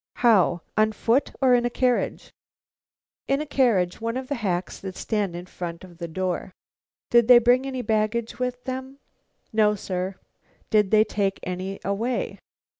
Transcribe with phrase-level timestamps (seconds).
[0.15, 0.61] "How?
[0.77, 2.33] On foot or in a carriage?"
[3.27, 6.55] "In a carriage; one of the hacks that stand in front of the door."
[7.11, 8.97] "Did they bring any baggage with them?"
[9.53, 10.15] "No, sir."
[10.71, 12.39] "Did they take any away?"